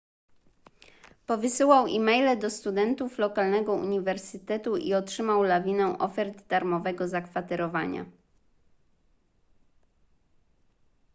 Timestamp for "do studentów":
2.39-3.17